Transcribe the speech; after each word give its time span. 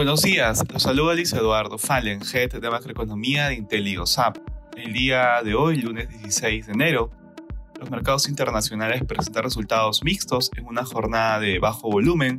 Buenos 0.00 0.22
días, 0.22 0.64
los 0.72 0.84
saluda 0.84 1.12
Luis 1.12 1.30
Eduardo 1.34 1.76
Fallen, 1.76 2.22
Head 2.22 2.58
de 2.58 2.70
Macroeconomía 2.70 3.48
de 3.48 3.56
IntelioSAP. 3.56 4.38
El 4.74 4.94
día 4.94 5.42
de 5.44 5.54
hoy, 5.54 5.76
lunes 5.76 6.08
16 6.08 6.68
de 6.68 6.72
enero, 6.72 7.10
los 7.78 7.90
mercados 7.90 8.26
internacionales 8.26 9.04
presentan 9.04 9.42
resultados 9.42 10.02
mixtos 10.02 10.50
en 10.56 10.64
una 10.64 10.86
jornada 10.86 11.38
de 11.38 11.58
bajo 11.58 11.90
volumen 11.90 12.38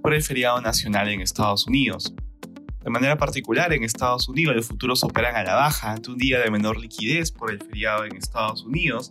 por 0.00 0.14
el 0.14 0.22
feriado 0.22 0.62
nacional 0.62 1.10
en 1.10 1.20
Estados 1.20 1.66
Unidos. 1.66 2.14
De 2.82 2.88
manera 2.88 3.18
particular, 3.18 3.74
en 3.74 3.84
Estados 3.84 4.26
Unidos 4.30 4.56
los 4.56 4.66
futuros 4.66 5.04
operan 5.04 5.36
a 5.36 5.44
la 5.44 5.54
baja 5.54 5.92
ante 5.92 6.10
un 6.12 6.16
día 6.16 6.40
de 6.40 6.50
menor 6.50 6.80
liquidez 6.80 7.30
por 7.30 7.50
el 7.50 7.58
feriado 7.58 8.06
en 8.06 8.16
Estados 8.16 8.64
Unidos 8.64 9.10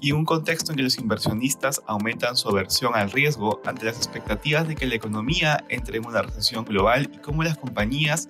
y 0.00 0.12
un 0.12 0.24
contexto 0.24 0.72
en 0.72 0.76
que 0.76 0.82
los 0.82 0.98
inversionistas 0.98 1.82
aumentan 1.86 2.36
su 2.36 2.48
aversión 2.48 2.94
al 2.94 3.10
riesgo 3.10 3.60
ante 3.64 3.84
las 3.84 3.96
expectativas 3.96 4.66
de 4.66 4.74
que 4.74 4.86
la 4.86 4.94
economía 4.94 5.64
entre 5.68 5.98
en 5.98 6.06
una 6.06 6.22
recesión 6.22 6.64
global 6.64 7.10
y 7.12 7.18
cómo 7.18 7.42
las 7.42 7.58
compañías 7.58 8.28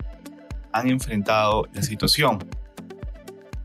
han 0.73 0.89
enfrentado 0.89 1.67
la 1.73 1.83
situación. 1.83 2.39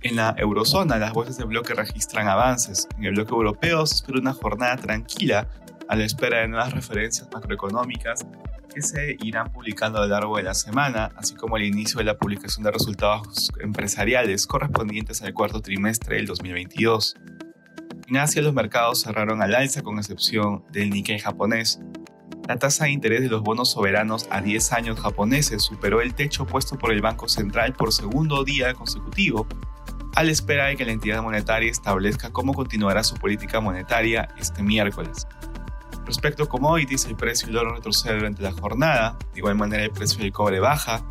En 0.02 0.18
la 0.18 0.36
eurozona, 0.38 0.98
las 0.98 1.14
voces 1.14 1.38
de 1.38 1.46
bloque 1.46 1.74
registran 1.74 2.28
avances. 2.28 2.88
En 2.98 3.06
el 3.06 3.14
bloque 3.14 3.34
europeo 3.34 3.86
se 3.88 3.96
espera 3.96 4.20
una 4.20 4.34
jornada 4.34 4.78
tranquila 4.78 5.48
a 5.88 5.96
la 5.96 6.04
espera 6.04 6.40
de 6.40 6.48
nuevas 6.48 6.74
referencias 6.74 7.28
macroeconómicas 7.34 8.26
que 8.74 8.82
se 8.82 9.18
irán 9.22 9.52
publicando 9.52 10.00
a 10.00 10.02
lo 10.02 10.08
largo 10.08 10.38
de 10.38 10.44
la 10.44 10.54
semana, 10.54 11.12
así 11.16 11.34
como 11.34 11.58
el 11.58 11.64
inicio 11.64 11.98
de 12.00 12.04
la 12.04 12.18
publicación 12.18 12.64
de 12.64 12.72
resultados 12.72 13.52
empresariales 13.62 14.46
correspondientes 14.46 15.22
al 15.22 15.34
cuarto 15.34 15.62
trimestre 15.62 16.18
del 16.18 16.28
2022. 16.28 17.16
En 18.08 18.18
Asia 18.18 18.44
los 18.44 18.54
mercados 18.54 19.02
cerraron 19.02 19.42
al 19.42 19.56
alza 19.56 19.82
con 19.82 19.98
excepción 19.98 20.64
del 20.72 20.92
Nikkei 20.92 21.18
japonés. 21.18 21.80
La 22.48 22.58
tasa 22.58 22.86
de 22.86 22.92
interés 22.92 23.22
de 23.22 23.30
los 23.30 23.42
bonos 23.42 23.72
soberanos 23.72 24.28
a 24.30 24.42
10 24.42 24.74
años 24.74 25.00
japoneses 25.00 25.64
superó 25.64 26.02
el 26.02 26.14
techo 26.14 26.46
puesto 26.46 26.78
por 26.78 26.92
el 26.92 27.02
Banco 27.02 27.28
Central 27.28 27.74
por 27.74 27.92
segundo 27.92 28.44
día 28.44 28.76
consecutivo, 28.76 29.48
a 30.16 30.24
la 30.24 30.32
espera 30.32 30.68
de 30.68 30.76
que 30.76 30.86
la 30.86 30.92
entidad 30.92 31.24
monetaria 31.24 31.72
establezca 31.72 32.30
cómo 32.30 32.54
continuará 32.54 33.04
su 33.04 33.16
política 33.16 33.60
monetaria 33.60 34.28
este 34.38 34.62
miércoles. 34.62 35.28
Respecto 36.06 36.44
a 36.44 36.48
commodities, 36.48 37.06
el 37.06 37.16
precio 37.16 37.48
del 37.48 37.58
oro 37.58 37.74
retrocede 37.74 38.18
durante 38.18 38.44
la 38.44 38.52
jornada, 38.52 39.18
de 39.34 39.40
igual 39.40 39.56
manera 39.56 39.84
el 39.84 39.92
precio 39.92 40.20
del 40.20 40.32
cobre 40.32 40.60
baja, 40.60 41.04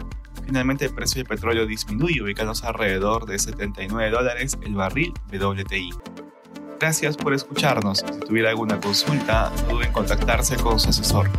finalmente 0.46 0.84
el 0.84 0.94
precio 0.94 1.18
del 1.18 1.26
petróleo 1.26 1.66
disminuye 1.66 2.22
ubicándose 2.22 2.64
alrededor 2.68 3.26
de 3.26 3.40
79 3.40 4.10
dólares 4.12 4.56
el 4.62 4.76
barril 4.76 5.12
WTI. 5.32 6.13
Gracias 6.80 7.16
por 7.16 7.32
escucharnos. 7.32 7.98
Si 7.98 8.20
tuviera 8.20 8.50
alguna 8.50 8.80
consulta, 8.80 9.50
duden 9.70 9.88
en 9.88 9.92
contactarse 9.92 10.56
con 10.56 10.78
su 10.78 10.90
asesor. 10.90 11.30